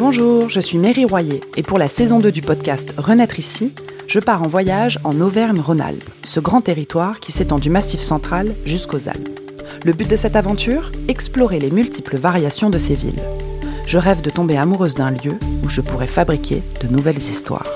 [0.00, 3.74] Bonjour, je suis Mary Royer et pour la saison 2 du podcast Renaître ici,
[4.06, 9.10] je pars en voyage en Auvergne-Rhône-Alpes, ce grand territoire qui s'étend du Massif central jusqu'aux
[9.10, 9.28] Alpes.
[9.84, 13.22] Le but de cette aventure Explorer les multiples variations de ces villes.
[13.84, 17.68] Je rêve de tomber amoureuse d'un lieu où je pourrais fabriquer de nouvelles histoires.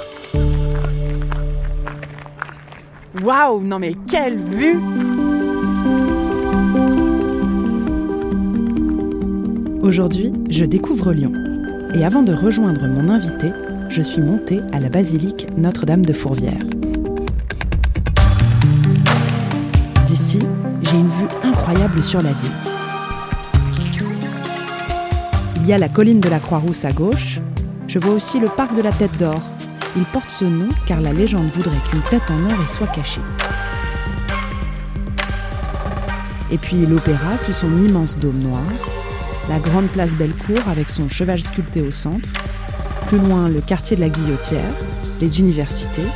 [3.22, 4.80] Waouh, non mais quelle vue
[9.82, 11.33] Aujourd'hui, je découvre Lyon.
[11.94, 13.52] Et avant de rejoindre mon invité,
[13.88, 16.58] je suis montée à la basilique Notre-Dame de Fourvière.
[20.04, 20.40] D'ici,
[20.82, 22.52] j'ai une vue incroyable sur la ville.
[25.58, 27.40] Il y a la colline de la Croix-Rousse à gauche.
[27.86, 29.40] Je vois aussi le parc de la Tête d'Or.
[29.96, 33.20] Il porte ce nom car la légende voudrait qu'une tête en or y soit cachée.
[36.50, 38.60] Et puis l'opéra sous son immense dôme noir,
[39.48, 42.28] la grande place Bellecour avec son cheval sculpté au centre,
[43.06, 44.72] plus loin le quartier de la Guillotière,
[45.20, 46.06] les universités,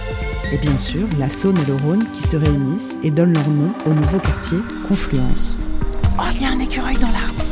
[0.52, 3.72] et bien sûr la Saône et le Rhône qui se réunissent et donnent leur nom
[3.86, 5.58] au nouveau quartier Confluence.
[6.18, 7.44] Oh, il y a un écureuil dans l'arbre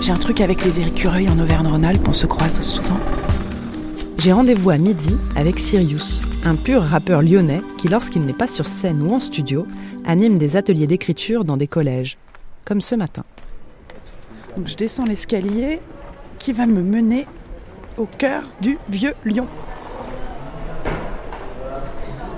[0.00, 3.00] J'ai un truc avec les écureuils en Auvergne-Rhône-Alpes, on se croise souvent.
[4.18, 8.66] J'ai rendez-vous à midi avec Sirius, un pur rappeur lyonnais qui, lorsqu'il n'est pas sur
[8.66, 9.66] scène ou en studio,
[10.04, 12.18] anime des ateliers d'écriture dans des collèges,
[12.64, 13.24] comme ce matin.
[14.56, 15.80] Donc je descends l'escalier
[16.38, 17.26] qui va me mener
[17.98, 19.46] au cœur du vieux Lyon.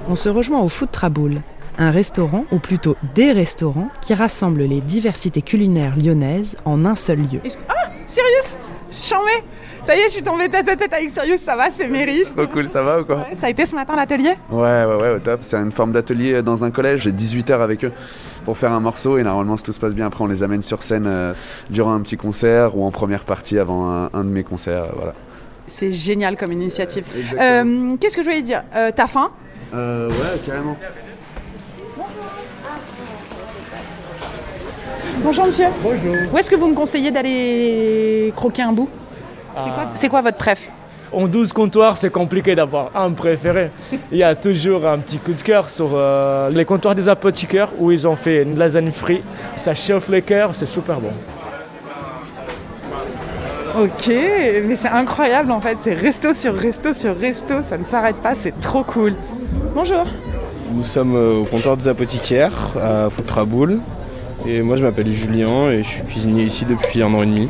[0.08, 1.42] On se rejoint au Food Traboul,
[1.78, 7.18] un restaurant, ou plutôt des restaurants, qui rassemblent les diversités culinaires lyonnaises en un seul
[7.18, 7.40] lieu.
[7.68, 7.74] Ah
[8.06, 8.58] Sirius
[8.90, 9.44] Chambé
[9.88, 12.22] ça y est, je suis tombée tête à tête avec Sirius, ça va, c'est Mary.
[12.36, 14.34] Trop cool, ça va ou quoi Ça a été ce matin l'atelier?
[14.50, 15.38] Ouais, ouais, ouais, au top.
[15.40, 17.92] C'est une forme d'atelier dans un collège, j'ai 18 heures avec eux
[18.44, 20.60] pour faire un morceau et normalement, si tout se passe bien, après on les amène
[20.60, 21.32] sur scène euh,
[21.70, 24.94] durant un petit concert ou en première partie avant un, un de mes concerts, euh,
[24.94, 25.14] voilà.
[25.66, 27.06] C'est génial comme initiative.
[27.40, 28.64] Euh, Qu'est-ce que je voulais dire?
[28.76, 29.30] Euh, T'as faim?
[29.74, 30.76] Euh, ouais, carrément.
[35.22, 35.66] Bonjour monsieur.
[35.82, 36.14] Bonjour.
[36.30, 38.90] Où est-ce que vous me conseillez d'aller croquer un bout?
[39.94, 40.70] C'est quoi, votre préf
[41.12, 43.70] En 12 comptoirs, c'est compliqué d'avoir un préféré.
[44.12, 47.68] Il y a toujours un petit coup de cœur sur euh, les comptoirs des apothicaires
[47.78, 49.22] où ils ont fait une lasagne frite.
[49.56, 51.12] Ça chauffe les cœurs, c'est super bon.
[53.80, 54.10] Ok,
[54.66, 58.34] mais c'est incroyable en fait, c'est resto sur resto sur resto, ça ne s'arrête pas,
[58.34, 59.14] c'est trop cool.
[59.74, 60.04] Bonjour.
[60.72, 63.78] Nous sommes euh, au comptoir des apothicaires à Foutraboul.
[64.46, 67.48] Et moi je m'appelle Julien et je suis cuisinier ici depuis un an et demi.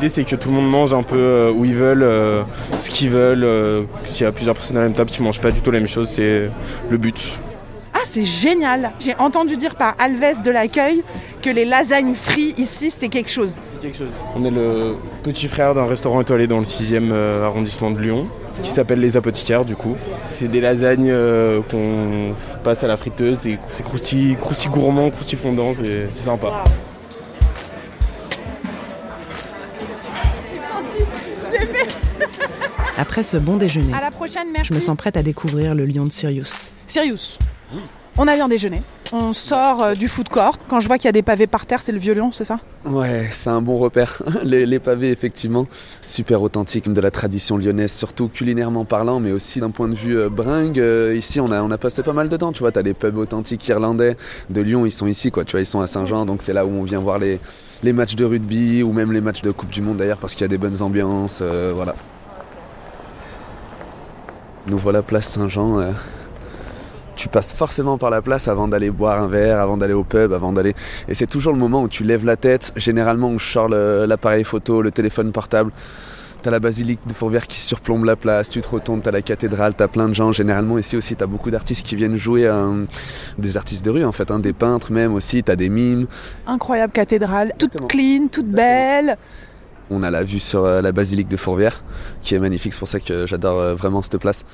[0.00, 2.42] L'idée c'est que tout le monde mange un peu euh, où ils veulent, euh,
[2.78, 3.42] ce qu'ils veulent.
[3.42, 5.72] euh, S'il y a plusieurs personnes à la même table qui mangent pas du tout
[5.72, 6.48] la même chose, c'est
[6.88, 7.32] le but.
[7.94, 11.02] Ah, c'est génial J'ai entendu dire par Alves de l'accueil
[11.42, 13.58] que les lasagnes frites ici c'était quelque chose.
[13.72, 14.12] C'est quelque chose.
[14.36, 14.94] On est le
[15.24, 18.28] petit frère d'un restaurant étoilé dans le 6e euh, arrondissement de Lyon
[18.62, 19.96] qui s'appelle Les Apothicaires du coup.
[20.30, 23.38] C'est des lasagnes euh, qu'on passe à la friteuse
[23.70, 26.62] c'est croustillant, croustillant gourmand, croustillant fondant, c'est c'est sympa.
[32.98, 34.68] Après ce bon déjeuner, À la prochaine, merci.
[34.70, 36.72] je me sens prête à découvrir le lion de Sirius.
[36.86, 37.38] Sirius,
[38.16, 38.82] on a bien déjeuné.
[39.12, 40.58] On sort euh, du food court.
[40.68, 42.44] Quand je vois qu'il y a des pavés par terre, c'est le vieux lion, c'est
[42.44, 42.58] ça?
[42.84, 44.20] Ouais, c'est un bon repère.
[44.42, 45.66] Les, les pavés, effectivement,
[46.00, 50.18] super authentiques de la tradition lyonnaise, surtout culinairement parlant, mais aussi d'un point de vue
[50.18, 50.80] euh, bringue.
[50.80, 52.50] Euh, ici, on a, on a passé pas mal de temps.
[52.52, 54.16] Tu vois, t'as les pubs authentiques irlandais
[54.50, 55.44] de Lyon, ils sont ici, quoi.
[55.44, 57.38] Tu vois, ils sont à Saint-Jean, donc c'est là où on vient voir les,
[57.84, 60.42] les matchs de rugby ou même les matchs de Coupe du Monde d'ailleurs, parce qu'il
[60.42, 61.38] y a des bonnes ambiances.
[61.40, 61.94] euh, voilà.
[64.68, 65.78] Nous voilà place Saint-Jean.
[65.80, 65.92] euh,
[67.16, 70.32] tu passes forcément par la place avant d'aller boire un verre, avant d'aller au pub,
[70.32, 70.74] avant d'aller.
[71.08, 74.44] Et c'est toujours le moment où tu lèves la tête, généralement où je sors l'appareil
[74.44, 75.72] photo, le téléphone portable.
[76.42, 79.74] T'as la basilique de Fourvière qui surplombe la place, tu te retournes, t'as la cathédrale,
[79.74, 80.30] t'as plein de gens.
[80.30, 82.84] Généralement ici aussi, t'as beaucoup d'artistes qui viennent jouer, euh,
[83.38, 86.06] des artistes de rue en fait, hein, des peintres même aussi, t'as des mimes.
[86.46, 87.88] Incroyable cathédrale, toute Exactement.
[87.88, 89.16] clean, toute belle.
[89.90, 91.82] On a la vue sur euh, la basilique de Fourvière,
[92.22, 94.44] qui est magnifique, c'est pour ça que j'adore euh, vraiment cette place.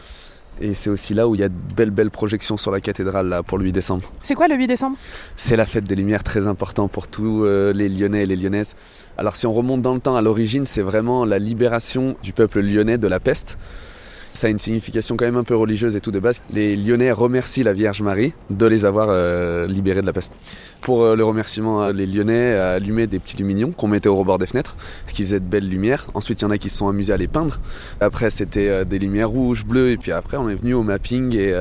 [0.61, 3.29] Et c'est aussi là où il y a de belles belles projections sur la cathédrale
[3.29, 4.13] là, pour le 8 décembre.
[4.23, 4.97] C'est quoi le 8 décembre?
[5.35, 8.77] C'est la fête des Lumières très important pour tous euh, les Lyonnais et les Lyonnaises.
[9.19, 12.61] Alors si on remonte dans le temps, à l'origine, c'est vraiment la libération du peuple
[12.61, 13.59] lyonnais de la peste.
[14.35, 16.43] Ça a une signification quand même un peu religieuse et tout de base.
[16.53, 20.33] Les Lyonnais remercient la Vierge Marie de les avoir euh, libérés de la peste.
[20.81, 24.39] Pour euh, le remerciement, euh, les Lyonnais allumaient des petits luminions qu'on mettait au rebord
[24.39, 24.75] des fenêtres,
[25.07, 26.09] ce qui faisait de belles lumières.
[26.15, 27.61] Ensuite, il y en a qui se sont amusés à les peindre.
[28.01, 31.33] Après, c'était euh, des lumières rouges, bleues, et puis après, on est venu au mapping
[31.37, 31.55] et,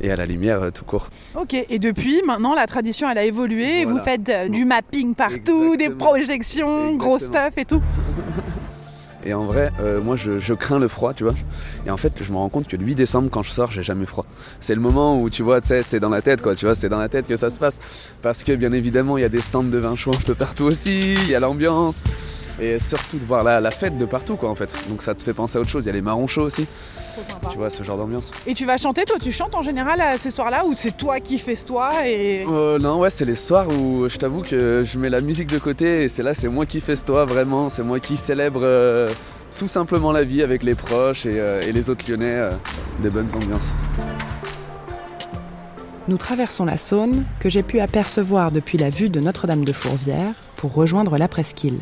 [0.00, 1.10] et à la lumière tout court.
[1.34, 3.84] Ok, et depuis, maintenant, la tradition, elle a évolué.
[3.84, 3.98] Voilà.
[3.98, 6.04] Vous faites du mapping partout, des Exactement.
[6.04, 7.82] projections, gros stuff et tout.
[9.26, 11.34] Et en vrai, euh, moi je, crains le froid, tu vois.
[11.84, 13.82] Et en fait, je me rends compte que le 8 décembre, quand je sors, j'ai
[13.82, 14.24] jamais froid.
[14.60, 16.54] C'est le moment où tu vois, c'est dans la tête, quoi.
[16.54, 17.80] Tu vois, c'est dans la tête que ça se passe.
[18.22, 20.64] Parce que bien évidemment, il y a des stands de vin chaud un peu partout
[20.64, 21.14] aussi.
[21.14, 22.02] Il y a l'ambiance.
[22.60, 24.74] Et surtout de voir la, la fête de partout, quoi, en fait.
[24.88, 25.84] Donc ça te fait penser à autre chose.
[25.84, 26.66] Il y a les marrons chauds aussi.
[27.50, 28.30] Tu vois, ce genre d'ambiance.
[28.46, 31.20] Et tu vas chanter, toi tu chantes en général à ces soirs-là ou c'est toi
[31.20, 32.44] qui fais toi et.
[32.48, 35.58] Euh, non, ouais, c'est les soirs où je t'avoue que je mets la musique de
[35.58, 39.08] côté et c'est là, c'est moi qui festoie vraiment, c'est moi qui célèbre euh,
[39.58, 42.50] tout simplement la vie avec les proches et, euh, et les autres lyonnais, euh,
[43.00, 43.68] des bonnes ambiances.
[46.08, 50.32] Nous traversons la Saône, que j'ai pu apercevoir depuis la vue de Notre-Dame de Fourvière,
[50.56, 51.80] pour rejoindre la presqu'île.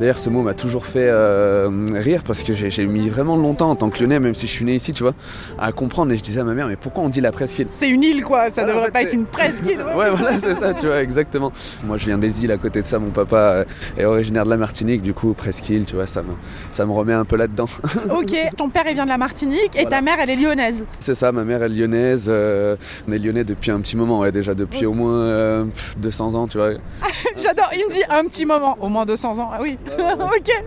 [0.00, 3.76] D'ailleurs, ce mot m'a toujours fait euh, rire parce que j'ai mis vraiment longtemps en
[3.76, 5.12] tant que lyonnais, même si je suis né ici, tu vois,
[5.58, 6.10] à comprendre.
[6.12, 7.66] Et je disais à ma mère, mais pourquoi on dit la presqu'île?
[7.70, 9.84] C'est une île quoi, ça en devrait fait, pas être une presqu'île.
[9.94, 11.52] Ouais, voilà, c'est ça, tu vois, exactement.
[11.84, 12.98] Moi, je viens des îles à côté de ça.
[12.98, 13.64] Mon papa euh,
[13.98, 16.30] est originaire de la Martinique, du coup, presqu'île, tu vois, ça me,
[16.70, 17.66] ça me remet un peu là-dedans.
[18.10, 19.90] ok, ton père il vient de la Martinique et Voilà.
[19.90, 20.86] ta mère elle est lyonnaise.
[20.98, 22.24] C'est ça, ma mère est lyonnaise.
[22.28, 22.76] euh,
[23.06, 26.34] on est lyonnais depuis un petit moment, ouais, déjà depuis au moins euh, pff, 200
[26.36, 26.70] ans, tu vois.
[27.36, 29.76] J'adore, il me dit un petit moment, au moins 200 ans, ah oui.
[29.98, 30.64] ok,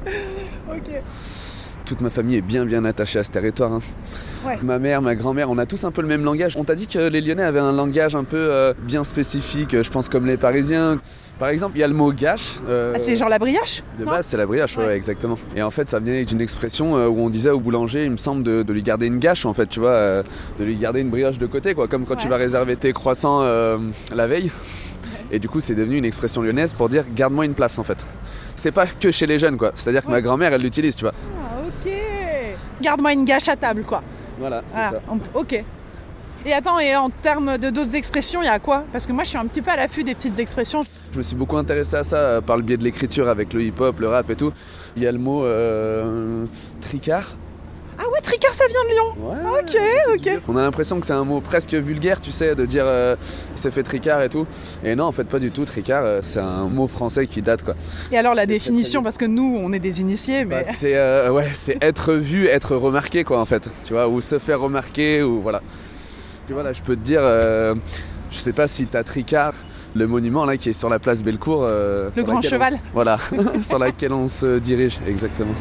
[0.70, 1.02] ok.
[1.86, 3.74] Toute ma famille est bien, bien attachée à ce territoire.
[3.74, 3.80] hein.
[4.46, 4.58] Ouais.
[4.64, 6.56] Ma mère, ma grand-mère, on a tous un peu le même langage.
[6.58, 9.90] On t'a dit que les Lyonnais avaient un langage un peu euh, bien spécifique, je
[9.90, 11.00] pense comme les Parisiens.
[11.40, 12.60] Par exemple, il y a le mot gâche.
[12.70, 13.82] euh, Ah, c'est genre la brioche?
[14.00, 14.96] De base, c'est la brioche, ouais, Ouais.
[14.96, 15.38] exactement.
[15.58, 18.18] Et en fait, ça venait d'une expression euh, où on disait au boulanger, il me
[18.18, 20.24] semble, de, de lui garder une gâche, en fait, tu vois, euh,
[20.60, 23.42] de lui garder une brioche de côté, quoi, comme quand tu vas réserver tes croissants
[23.44, 24.52] la veille.
[25.32, 28.06] Et du coup, c'est devenu une expression lyonnaise pour dire garde-moi une place, en fait.
[28.56, 29.72] C'est pas que chez les jeunes, quoi.
[29.76, 31.14] C'est-à-dire que ma grand-mère, elle l'utilise, tu vois.
[31.42, 31.92] Ah, ok.
[32.82, 34.02] Garde-moi une gâche à table quoi.
[34.40, 35.02] Voilà, c'est Ah, ça.
[35.10, 35.64] on- ok.
[36.46, 38.84] Et attends, et en termes de d'autres expressions, il y a quoi?
[38.92, 40.84] Parce que moi je suis un petit peu à l'affût des petites expressions.
[41.14, 43.62] Je me suis beaucoup intéressé à ça euh, par le biais de l'écriture avec le
[43.64, 44.52] hip-hop, le rap et tout.
[44.98, 46.46] Il y a le mot euh,
[46.82, 47.36] tricard.
[48.24, 49.60] Tricard ça vient de Lyon Ouais.
[49.60, 50.42] Ok, ok.
[50.48, 53.16] On a l'impression que c'est un mot presque vulgaire, tu sais, de dire euh,
[53.56, 54.48] c'est fait tricard et tout.
[54.84, 55.66] Et non, en fait, pas du tout.
[55.66, 57.76] Tricard, euh, c'est un mot français qui date, quoi.
[58.12, 60.64] Et alors la définition, parce que nous on est des initiés, mais.
[60.64, 63.70] Bah, c'est euh, ouais, c'est être vu, être remarqué, quoi, en fait.
[63.84, 65.62] Tu vois, ou se faire remarquer, ou voilà.
[66.48, 69.54] Tu vois, là, je peux te dire, je sais pas si t'as Tricard,
[69.96, 71.66] le monument là qui est sur la place Bellecour.
[71.68, 72.80] euh, Le grand on- cheval.
[72.94, 73.18] Voilà,
[73.62, 75.54] sur laquelle on se dirige, exactement.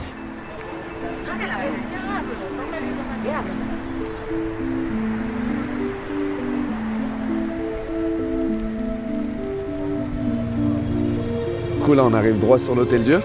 [11.92, 13.20] Coup, là, on arrive droit sur l'hôtel Dieu.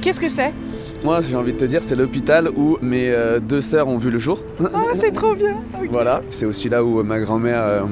[0.00, 0.52] Qu'est-ce que c'est?
[1.02, 4.10] Moi, j'ai envie de te dire, c'est l'hôpital où mes euh, deux sœurs ont vu
[4.10, 4.38] le jour.
[4.60, 4.66] Oh,
[5.00, 5.56] c'est trop bien.
[5.90, 7.82] Voilà, c'est aussi là où euh, ma grand-mère euh,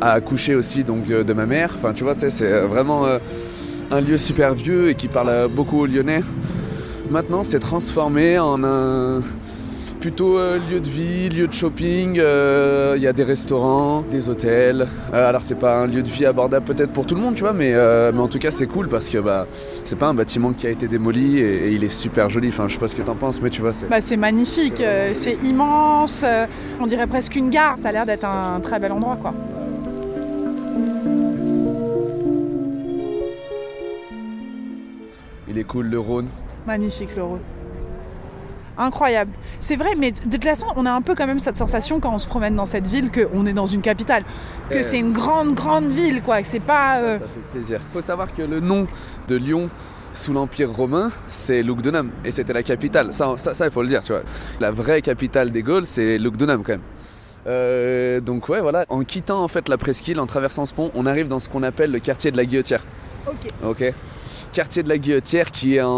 [0.00, 1.70] a accouché aussi donc euh, de ma mère.
[1.76, 3.06] Enfin, tu vois, c'est vraiment
[3.90, 6.22] un lieu super vieux et qui parle beaucoup aux Lyonnais.
[7.10, 9.22] Maintenant, c'est transformé en un
[10.02, 12.18] plutôt euh, lieu de vie, lieu de shopping.
[12.18, 14.88] euh, Il y a des restaurants, des hôtels.
[15.14, 17.42] Euh, alors, c'est pas un lieu de vie abordable peut-être pour tout le monde, tu
[17.42, 17.72] vois, mais,
[18.12, 19.46] mais en tout cas, c'est cool parce que bah,
[19.84, 22.48] c'est pas un bâtiment qui a été démoli et, et il est super joli.
[22.48, 23.88] Enfin, je sais pas ce que t'en penses, mais tu vois, c'est.
[23.88, 24.82] Bah, c'est magnifique,
[25.14, 26.24] c'est immense,
[26.80, 29.32] on dirait presque une gare, ça a l'air d'être un très bel endroit quoi.
[35.48, 36.28] Il est cool, le Rhône.
[36.66, 37.40] Magnifique le Rhône.
[38.78, 39.30] Incroyable.
[39.60, 42.14] C'est vrai, mais de toute façon, on a un peu quand même cette sensation quand
[42.14, 44.24] on se promène dans cette ville qu'on est dans une capitale,
[44.70, 46.40] que c'est une grande, grande ville, quoi.
[46.40, 46.98] que C'est pas.
[47.00, 47.80] euh, Ça fait plaisir.
[47.88, 48.86] Il faut savoir que le nom
[49.28, 49.68] de Lyon
[50.14, 52.10] sous l'Empire romain, c'est Lugdunum.
[52.24, 53.12] Et c'était la capitale.
[53.14, 54.22] Ça, ça, ça, il faut le dire, tu vois.
[54.60, 56.82] La vraie capitale des Gaules, c'est Lugdunum quand même.
[57.46, 58.84] Euh, donc ouais, voilà.
[58.88, 61.62] En quittant en fait la presqu'île, en traversant ce pont, on arrive dans ce qu'on
[61.62, 62.82] appelle le quartier de la Guillotière.
[63.26, 63.34] Ok.
[63.64, 63.94] Ok.
[64.52, 65.88] Quartier de la Guillotière qui est en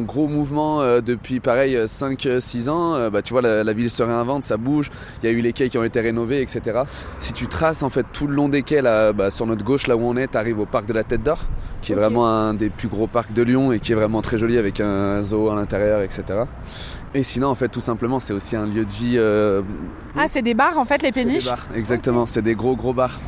[0.00, 2.94] gros mouvement euh, depuis pareil 5-6 ans.
[2.94, 4.90] Euh, bah, tu vois, la, la ville se réinvente, ça bouge.
[5.22, 6.80] Il y a eu les quais qui ont été rénovés, etc.
[7.18, 9.86] Si tu traces en fait tout le long des quais, là, bah, sur notre gauche,
[9.86, 11.40] là où on est, tu arrives au parc de la Tête d'Or,
[11.82, 14.38] qui est vraiment un des plus gros parcs de Lyon et qui est vraiment très
[14.38, 16.22] joli avec un zoo à l'intérieur, etc.
[17.14, 19.14] Et sinon, en fait, tout simplement, c'est aussi un lieu de vie.
[19.16, 19.60] euh,
[20.16, 22.74] Ah, c'est des bars en fait, les c'est des péniches bars, exactement, c'est des gros
[22.76, 23.20] gros bars.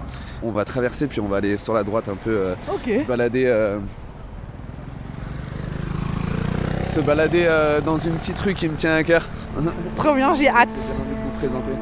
[0.42, 2.30] On va traverser, puis on va aller sur la droite un peu.
[2.30, 2.54] euh,
[2.86, 3.78] se balader euh,
[6.94, 9.26] se balader euh, dans une petite rue qui me tient à cœur.
[9.96, 10.68] Trop bien, j'ai hâte.
[10.68, 11.72] De vous présenter.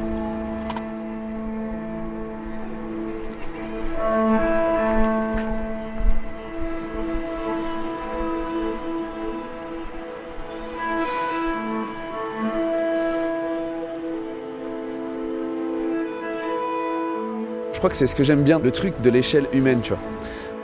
[17.71, 20.01] Je crois que c'est ce que j'aime bien, le truc de l'échelle humaine, tu vois.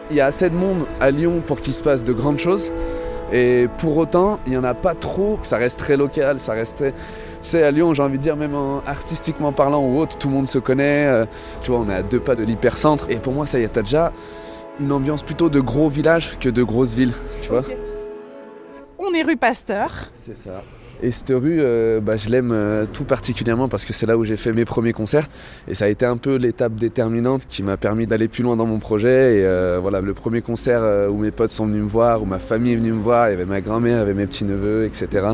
[0.09, 2.71] Il y a assez de monde à Lyon pour qu'il se passe de grandes choses,
[3.31, 6.77] Et pour autant, il n'y en a pas trop, ça reste très local, ça reste
[6.77, 6.91] très...
[6.91, 6.97] Tu
[7.49, 10.33] sais, à Lyon, j'ai envie de dire, même en artistiquement parlant ou autre, tout le
[10.33, 11.07] monde se connaît.
[11.07, 11.25] euh,
[11.61, 13.05] tu vois, on est à deux pas de l'hypercentre.
[13.09, 14.11] Et pour moi, ça y est, t'as déjà
[14.79, 17.63] une ambiance plutôt de gros village que de grosses villes, tu vois.
[18.97, 19.91] On est rue Pasteur.
[20.25, 20.61] C'est ça.
[21.01, 24.25] Et cette rue, euh, bah, je l'aime euh, tout particulièrement parce que c'est là où
[24.25, 25.27] j'ai fait mes premiers concerts.
[25.69, 28.65] Et ça a été un peu l'étape déterminante qui m'a permis d'aller plus loin dans
[28.65, 29.37] mon projet.
[29.39, 32.39] Et euh, voilà, le premier concert où mes potes sont venus me voir, où ma
[32.39, 34.85] famille est venue me voir, il y avait ma grand-mère, il y avait mes petits-neveux,
[34.85, 35.27] etc.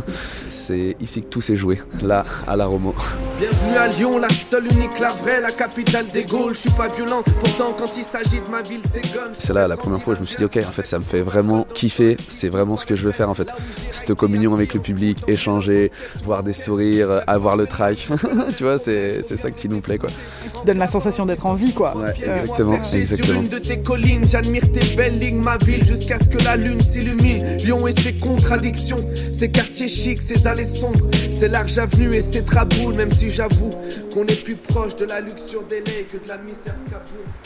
[0.50, 2.94] C'est ici que tout s'est joué, là, à la Romo.
[3.40, 6.54] Bienvenue à Lyon, la seule, unique, la vraie, la capitale des Gaules.
[6.54, 9.32] Je suis pas violent, pourtant quand il s'agit de ma ville, c'est gun.
[9.34, 11.04] C'est là la première fois où je me suis dit, ok, en fait, ça me
[11.04, 12.18] fait vraiment kiffer.
[12.30, 13.50] C'est vraiment ce que je veux faire, en fait.
[13.90, 15.24] Cette communion avec le public,
[15.56, 15.92] échanger,
[16.24, 18.08] voir des sourires, avoir le track.
[18.58, 20.10] tu vois, c'est c'est ça qui nous plaît, quoi.
[20.10, 21.96] Qui donne la sensation d'être en vie, quoi.
[21.96, 23.42] Ouais, exactement, sur exactement.
[23.42, 26.80] une de tes collines, j'admire tes belles lignes, ma ville, jusqu'à ce que la lune
[26.80, 27.58] s'illumine.
[27.58, 32.44] Lyon et ses contradictions, ses quartiers chics, ses allées sombres, ses larges avenues et ses
[32.44, 33.72] traboules, même si j'avoue
[34.14, 36.76] qu'on est plus proche de la luxure des laits que de la misère.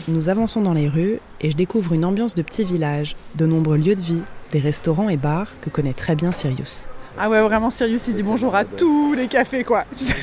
[0.08, 3.78] Nous avançons dans les rues et je découvre une ambiance de petit village, de nombreux
[3.78, 6.88] lieux de vie, des restaurants et bars que connaît très bien Sirius.
[7.18, 9.84] Ah ouais, vraiment, Sirius, il dit bonjour à tous les cafés, quoi.
[9.92, 10.16] C'est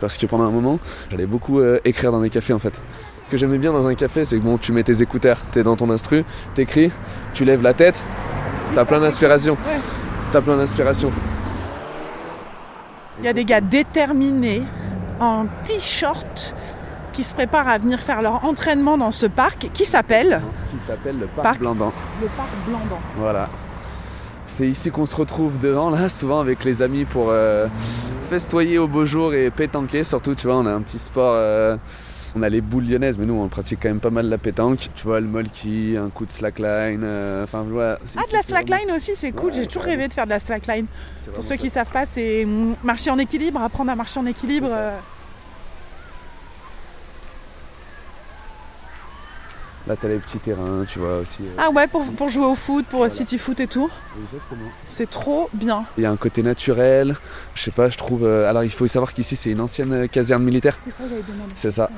[0.00, 0.78] parce que pendant un moment,
[1.10, 2.80] j'allais beaucoup euh, écrire dans mes cafés en fait.
[3.26, 5.62] Ce que j'aimais bien dans un café, c'est que bon, tu mets tes écouteurs, t'es
[5.62, 6.24] dans ton instru,
[6.54, 6.90] t'écris,
[7.32, 8.02] tu lèves la tête,
[8.74, 9.54] t'as plein d'inspiration.
[9.54, 9.80] Ouais.
[10.30, 11.10] T'as plein d'inspiration.
[13.18, 14.62] Il y a des gars déterminés
[15.20, 16.54] en t-shirt
[17.12, 21.18] qui se préparent à venir faire leur entraînement dans ce parc qui s'appelle Qui s'appelle
[21.18, 21.60] le parc, Parc.
[21.60, 21.92] Blandan.
[22.20, 22.98] le parc Blandan.
[23.16, 23.48] Voilà.
[24.46, 27.66] C'est ici qu'on se retrouve devant, là, souvent avec les amis pour euh,
[28.22, 30.04] festoyer au beau jour et pétanquer.
[30.04, 31.32] Surtout, tu vois, on a un petit sport.
[31.34, 31.76] euh,
[32.36, 34.88] on a les boules lyonnaises, mais nous, on pratique quand même pas mal la pétanque.
[34.94, 37.00] Tu vois, le molki, un coup de slackline.
[37.04, 37.98] euh, Enfin, voilà.
[38.04, 39.50] c'est- Ah, de la slackline aussi, c'est cool.
[39.50, 40.86] Ouais, J'ai toujours rêvé de faire de la slackline.
[41.32, 41.72] Pour ceux qui top.
[41.72, 42.46] savent pas, c'est
[42.82, 44.68] marcher en équilibre, apprendre à marcher en équilibre.
[49.86, 51.42] Là, t'as les petits terrains, tu vois aussi.
[51.42, 53.10] euh, Ah ouais, pour, pour jouer au foot, pour Voilà.
[53.12, 53.90] city foot et tout.
[54.86, 55.84] C'est trop bien.
[55.98, 57.16] Il y a un côté naturel.
[57.54, 58.24] Je sais pas, je trouve.
[58.24, 60.78] euh, alors, il faut savoir qu'ici, c'est une ancienne euh, caserne militaire.
[60.84, 61.52] C'est ça j'avais demandé.
[61.54, 61.90] C'est ça.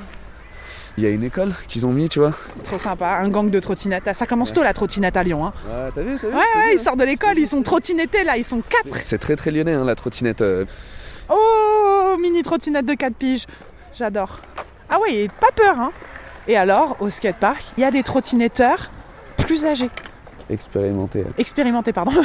[0.97, 2.33] Il y a une école qu'ils ont mis, tu vois.
[2.63, 4.03] Trop sympa, un gang de trottinettes.
[4.07, 5.45] Ah, Ça commence tôt la trottinette à Lyon.
[5.45, 5.53] Hein.
[5.67, 8.35] Ouais, t'as vu, t'as vu Ouais, ouais, ils sortent de l'école, ils sont trottinettés là,
[8.35, 8.97] ils sont quatre.
[9.05, 10.41] C'est très très lyonnais, hein, la trottinette.
[10.41, 10.65] euh.
[11.29, 13.45] Oh, mini trottinette de 4 piges.
[13.93, 14.39] J'adore.
[14.89, 15.91] Ah et pas peur, hein.
[16.47, 18.89] Et alors, au skatepark, il y a des trottinetteurs
[19.37, 19.89] plus âgés.
[20.49, 21.23] expérimenté.
[21.37, 22.11] Expérimentés, pardon.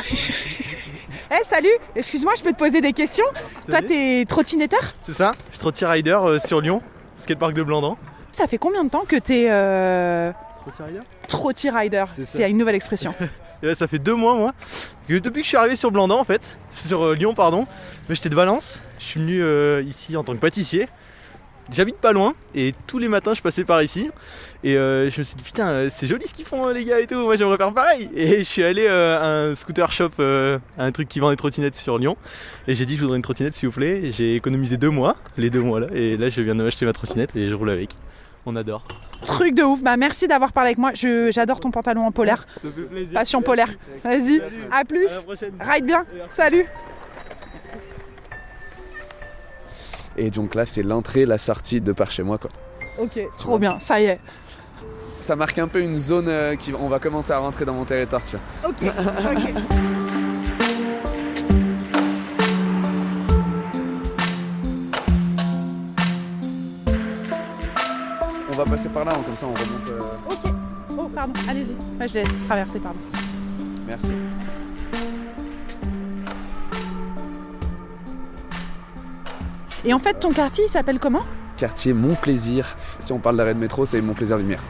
[1.35, 3.25] Eh, salut Excuse-moi, je peux te poser des questions
[3.71, 6.83] Toi, t'es trottinetteur C'est ça, je suis trottier rider euh, sur Lyon,
[7.17, 7.97] skatepark de Blandan.
[8.33, 11.01] Ça fait combien de temps que t'es euh, Trottier rider?
[11.29, 12.39] trotty rider C'est ça.
[12.39, 13.15] C'est une nouvelle expression.
[13.63, 14.53] Et ouais, ça fait deux mois moi.
[15.09, 17.67] Que depuis que je suis arrivé sur Blandan en fait, sur euh, Lyon pardon,
[18.11, 20.87] mais j'étais de Valence, je suis venu euh, ici en tant que pâtissier.
[21.71, 24.11] J'habite pas loin et tous les matins je passais par ici
[24.65, 26.85] et euh, je me suis dit putain euh, c'est joli ce qu'ils font euh, les
[26.85, 29.91] gars et tout, moi j'aimerais faire pareil et je suis allé euh, à un scooter
[29.93, 32.17] shop, euh, à un truc qui vend des trottinettes sur Lyon
[32.67, 35.17] et j'ai dit je voudrais une trottinette s'il vous plaît Et j'ai économisé deux mois,
[35.39, 37.71] les deux mois là et là je viens de m'acheter ma trottinette et je roule
[37.71, 37.91] avec.
[38.45, 38.85] On adore.
[39.25, 39.81] Truc de ouf.
[39.85, 40.91] Bah, merci d'avoir parlé avec moi.
[40.95, 42.45] Je- J'adore ton pantalon en polaire.
[42.61, 43.13] Ça fait plaisir.
[43.15, 43.69] Passion polaire.
[44.03, 44.43] Vas-y,
[44.73, 45.07] à plus.
[45.07, 45.53] À la prochaine.
[45.61, 46.05] Ride bien.
[46.29, 46.67] Salut.
[50.17, 52.51] Et donc là, c'est l'entrée, la sortie de par chez moi, quoi.
[52.99, 53.79] Ok, trop bien.
[53.81, 54.21] Ça y est.
[55.21, 57.85] Ça marque un peu une zone euh, qui, on va commencer à rentrer dans mon
[57.85, 58.71] territoire, tu vois.
[58.71, 59.53] Ok, ok.
[68.51, 69.91] On va passer par là, hein, comme ça on remonte.
[69.91, 70.53] euh, Ok.
[70.99, 71.33] Oh, pardon.
[71.49, 71.73] Allez-y.
[71.99, 72.99] Ouais, je laisse traverser, pardon.
[73.87, 74.13] Merci.
[79.85, 81.23] Et en fait, ton quartier, il s'appelle comment?
[81.57, 82.77] Quartier Mon Plaisir.
[82.99, 84.63] Si on parle d'arrêt de métro, c'est Mon Plaisir Lumière.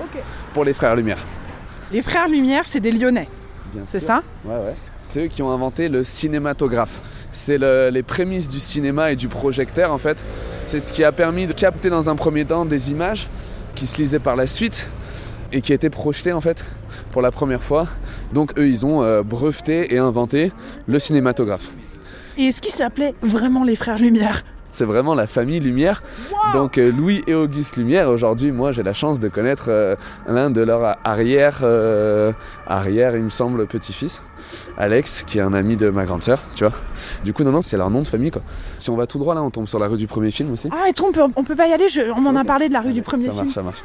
[0.00, 0.20] Ok.
[0.52, 1.24] Pour les frères Lumière.
[1.92, 3.28] Les frères Lumière, c'est des Lyonnais.
[3.84, 4.22] C'est ça?
[4.44, 4.74] Ouais, ouais.
[5.06, 7.00] C'est eux qui ont inventé le cinématographe.
[7.32, 10.18] C'est le- les prémices du cinéma et du projecteur en fait.
[10.66, 13.28] C'est ce qui a permis de capter dans un premier temps des images
[13.74, 14.88] qui se lisaient par la suite
[15.52, 16.64] et qui étaient projetées en fait
[17.10, 17.86] pour la première fois.
[18.34, 20.52] Donc eux ils ont euh, breveté et inventé
[20.86, 21.70] le cinématographe.
[22.36, 24.42] Et est-ce qu'ils s'appelaient vraiment les frères Lumière?
[24.70, 26.02] C'est vraiment la famille Lumière.
[26.52, 29.96] Donc euh, Louis et Auguste Lumière, aujourd'hui moi j'ai la chance de connaître euh,
[30.26, 32.32] l'un de leurs arrière, euh,
[32.66, 34.20] arrière il me semble petit-fils,
[34.76, 36.72] Alex, qui est un ami de ma grande sœur, tu vois.
[37.24, 38.42] Du coup non non c'est leur nom de famille quoi.
[38.78, 40.68] Si on va tout droit là on tombe sur la rue du premier film aussi.
[40.70, 42.74] Ah, et on peut, on peut pas y aller je- On m'en a parlé de
[42.74, 43.44] la rue du premier ça film.
[43.44, 43.82] marche, ça marche.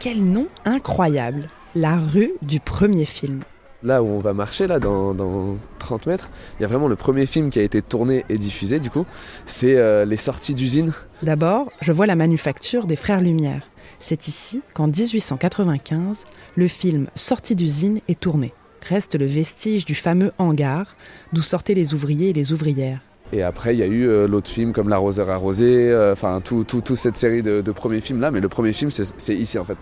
[0.00, 3.42] Quel nom incroyable la rue du premier film.
[3.84, 6.94] Là où on va marcher, là, dans, dans 30 mètres, il y a vraiment le
[6.96, 9.06] premier film qui a été tourné et diffusé, du coup.
[9.46, 10.92] C'est euh, les sorties d'usine.
[11.22, 13.62] D'abord, je vois la manufacture des Frères Lumière.
[13.98, 18.52] C'est ici qu'en 1895, le film Sortie d'usine est tourné.
[18.88, 20.96] Reste le vestige du fameux hangar
[21.32, 23.00] d'où sortaient les ouvriers et les ouvrières.
[23.32, 26.64] Et après, il y a eu euh, l'autre film comme L'arroseur arrosé, euh, enfin, tout,
[26.64, 28.30] tout, toute cette série de, de premiers films là.
[28.30, 29.78] Mais le premier film, c'est ici, en fait.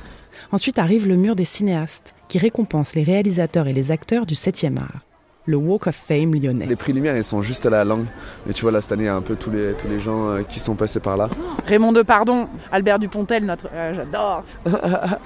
[0.52, 4.78] Ensuite arrive le mur des cinéastes, qui récompense les réalisateurs et les acteurs du 7e
[4.78, 5.00] art.
[5.46, 6.66] Le Walk of Fame lyonnais.
[6.66, 8.06] Les prix Lumière, ils sont juste à la langue.
[8.46, 9.98] Mais tu vois, là, cette année, il y a un peu tous les, tous les
[9.98, 11.28] gens euh, qui sont passés par là.
[11.66, 13.66] Raymond Depardon, Albert Dupontel, notre.
[13.74, 14.44] euh, J'adore.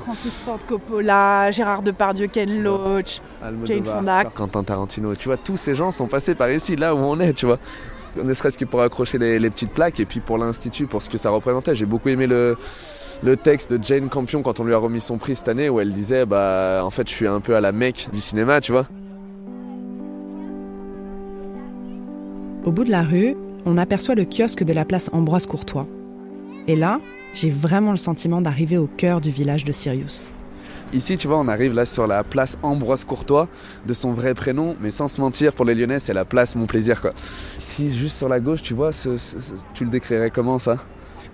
[0.05, 3.21] Francis Ford Coppola, Gérard Depardieu, Ken Loach.
[3.65, 4.25] Jane Fonda.
[4.25, 7.35] Quentin Tarantino, tu vois, tous ces gens sont passés par ici, là où on est,
[7.35, 7.59] tu vois.
[8.17, 11.11] Ne serait-ce que pour accrocher les, les petites plaques et puis pour l'Institut, pour ce
[11.11, 11.75] que ça représentait.
[11.75, 12.57] J'ai beaucoup aimé le,
[13.25, 15.81] le texte de Jane Campion quand on lui a remis son prix cette année où
[15.81, 18.73] elle disait bah en fait je suis un peu à la mecque du cinéma, tu
[18.73, 18.87] vois.
[22.65, 23.35] Au bout de la rue,
[23.67, 25.87] on aperçoit le kiosque de la place Ambroise Courtois.
[26.67, 26.99] Et là,
[27.35, 30.35] j'ai vraiment le sentiment d'arriver au cœur du village de Sirius.
[30.95, 33.49] Ici, tu vois, on arrive là sur la place Ambroise Courtois,
[33.87, 36.67] de son vrai prénom, mais sans se mentir, pour les Lyonnais, c'est la place Mon
[36.67, 37.11] Plaisir, quoi.
[37.59, 40.77] Ici, juste sur la gauche, tu vois, ce- ce- ce- tu le décrirais comment ça?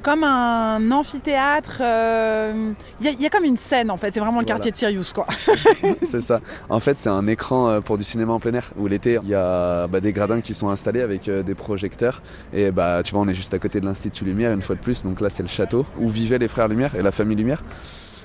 [0.02, 1.78] Comme un amphithéâtre.
[1.82, 4.46] euh, Il y, a- il y a comme une scène en fait, c'est vraiment le
[4.46, 4.54] Voilà.
[4.54, 5.26] quartier de Sirius quoi.
[6.02, 6.40] C'est ça.
[6.68, 9.28] En fait, c'est un écran euh, pour du cinéma en plein air où l'été, il
[9.28, 12.22] y a bah, des gradins qui sont installés avec euh, des projecteurs.
[12.52, 14.80] Et bah, tu vois, on est juste à côté de l'Institut Lumière une fois de
[14.80, 15.04] plus.
[15.04, 17.62] Donc là, c'est le château où vivaient les frères Lumière et la famille Lumière.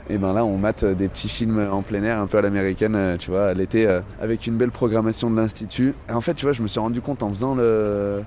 [0.08, 2.42] Et ben là, on mate euh, des petits films en plein air, un peu à
[2.42, 5.96] l'américaine, euh, tu vois, l'été, euh, avec une belle programmation de l'Institut.
[6.08, 8.22] Et en fait, tu vois, je me suis rendu compte en faisant le,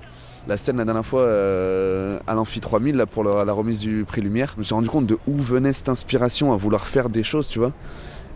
[0.49, 4.19] la scène la dernière fois euh, à l'Amphi 3000 là, pour la remise du prix
[4.19, 4.51] Lumière.
[4.55, 7.47] Je me suis rendu compte de où venait cette inspiration à vouloir faire des choses,
[7.47, 7.71] tu vois.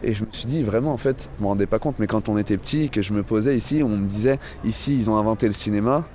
[0.03, 2.29] Et je me suis dit vraiment en fait, je me rendais pas compte, mais quand
[2.29, 5.47] on était petit, que je me posais ici, on me disait ici ils ont inventé
[5.47, 6.05] le cinéma,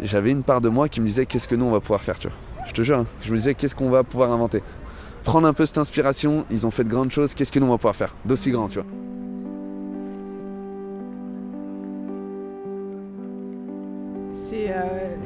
[0.00, 2.18] j'avais une part de moi qui me disait qu'est-ce que nous on va pouvoir faire,
[2.18, 2.36] tu vois.
[2.66, 4.60] Je te jure, hein, je me disais qu'est-ce qu'on va pouvoir inventer.
[5.22, 7.70] Prendre un peu cette inspiration, ils ont fait de grandes choses, qu'est-ce que nous on
[7.70, 9.03] va pouvoir faire d'aussi grand, tu vois.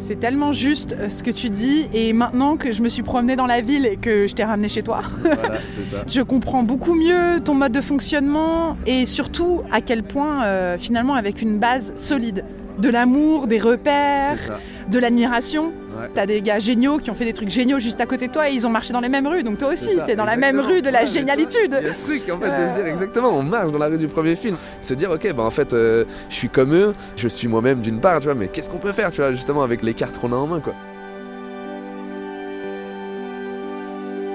[0.08, 3.36] C'est tellement juste euh, ce que tu dis et maintenant que je me suis promenée
[3.36, 6.02] dans la ville et que je t'ai ramené chez toi, Voilà, c'est ça.
[6.08, 11.12] je comprends beaucoup mieux ton mode de fonctionnement et surtout à quel point euh, finalement
[11.12, 12.42] avec une base solide,
[12.78, 15.72] de l'amour, des repères, de l'admiration.
[15.98, 16.10] Ouais.
[16.14, 18.48] T'as des gars géniaux qui ont fait des trucs géniaux juste à côté de toi
[18.48, 19.42] et ils ont marché dans les mêmes rues.
[19.42, 21.76] Donc toi aussi, t'es dans la même rue de la Ouais, génialitude.
[21.80, 23.86] Il y a ce truc en fait de se dire exactement, on marche dans la
[23.86, 26.94] rue du premier film, se dire ok bah en fait euh, je suis comme eux,
[27.16, 29.62] je suis moi-même d'une part, tu vois, mais qu'est-ce qu'on peut faire, tu vois, justement
[29.62, 30.74] avec les cartes qu'on a en main quoi.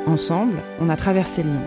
[0.06, 1.62] Ensemble, on a traversé Lyon.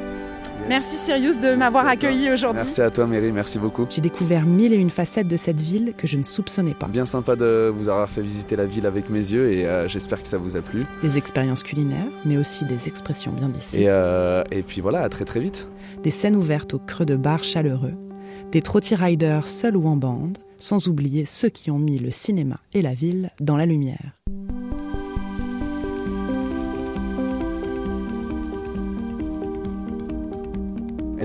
[0.68, 2.60] Merci Sirius de m'avoir accueilli aujourd'hui.
[2.62, 3.86] Merci à toi Mary, merci beaucoup.
[3.88, 6.88] J'ai découvert mille et une facettes de cette ville que je ne soupçonnais pas.
[6.88, 10.20] Bien sympa de vous avoir fait visiter la ville avec mes yeux et euh, j'espère
[10.20, 10.84] que ça vous a plu.
[11.02, 13.82] Des expériences culinaires, mais aussi des expressions bien d'ici.
[13.82, 15.68] Et, euh, et puis voilà, à très très vite.
[16.02, 17.94] Des scènes ouvertes au creux de bars chaleureux.
[18.50, 22.58] Des trotty riders seuls ou en bande, sans oublier ceux qui ont mis le cinéma
[22.74, 24.15] et la ville dans la lumière.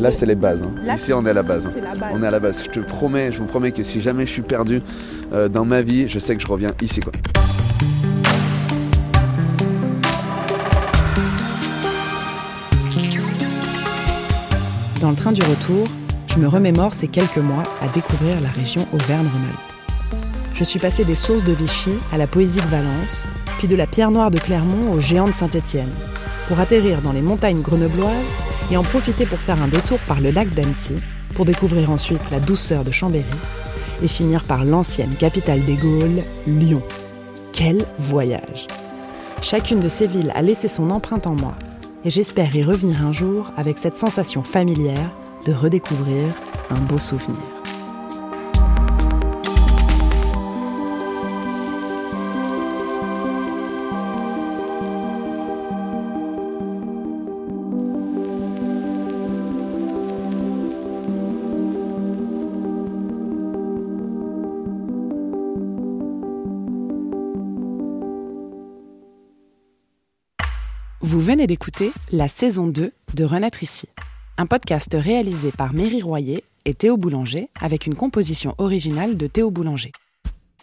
[0.02, 0.64] Et là c'est les bases.
[0.64, 0.72] hein.
[0.84, 1.68] Là, Ici on est à la base.
[1.68, 1.72] hein.
[1.80, 2.10] La base.
[2.12, 2.64] On est à la base.
[2.66, 4.82] Je te promets, je vous promets que si jamais je suis perdu
[5.32, 7.12] euh, dans ma vie, je sais que je reviens ici quoi.
[15.02, 15.88] Dans le train du retour,
[16.28, 19.58] je me remémore ces quelques mois à découvrir la région Auvergne-Rhône-Alpes.
[20.54, 23.26] Je suis passé des sources de Vichy à la poésie de Valence,
[23.58, 25.90] puis de la pierre noire de Clermont aux géants de Saint-Étienne,
[26.48, 28.36] pour atterrir dans les montagnes grenobloises
[28.72, 30.96] et en profiter pour faire un détour par le lac d'Annecy,
[31.36, 33.26] pour découvrir ensuite la douceur de Chambéry
[34.02, 36.82] et finir par l'ancienne capitale des Gaules, Lyon.
[37.52, 38.68] Quel voyage
[39.42, 41.56] Chacune de ces villes a laissé son empreinte en moi,
[42.06, 45.12] et j'espère y revenir un jour avec cette sensation familière
[45.46, 46.34] de redécouvrir
[46.70, 47.51] un beau souvenir.
[71.04, 73.90] Vous venez d'écouter la saison 2 de Renaître ici,
[74.38, 79.50] un podcast réalisé par Méry Royer et Théo Boulanger avec une composition originale de Théo
[79.50, 79.92] Boulanger.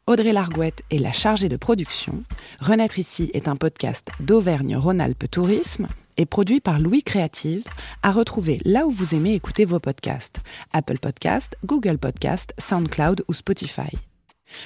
[0.06, 2.22] Audrey Largouette est la chargée de production.
[2.60, 7.64] Renaître ici est un podcast d'Auvergne-Rhône-Alpes Tourisme est produit par Louis Créative,
[8.04, 10.38] à retrouver là où vous aimez écouter vos podcasts
[10.72, 13.90] Apple Podcasts, Google Podcasts, SoundCloud ou Spotify.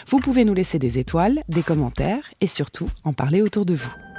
[0.07, 4.12] Vous pouvez nous laisser des étoiles, des commentaires et surtout en parler autour de vous.